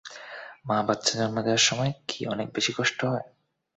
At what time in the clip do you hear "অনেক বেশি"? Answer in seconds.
2.25-2.71